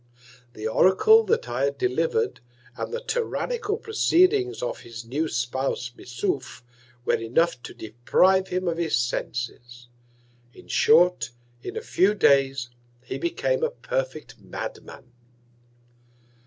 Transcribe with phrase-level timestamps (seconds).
[0.53, 2.39] The Oracle that I had deliver'd,
[2.75, 6.63] and the tyrannical Proceedings of his new Spouse Missouf,
[7.05, 9.89] were enough to deprive him of his Senses.
[10.55, 11.29] In short,
[11.61, 12.71] in a few Days
[13.03, 15.11] he became a perfect Mad man.